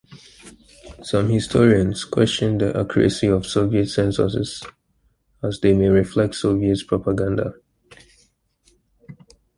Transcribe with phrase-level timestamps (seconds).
[1.03, 4.63] Some historians question the accuracy of Soviet censuses,
[5.43, 7.53] as they may reflect Soviet propaganda.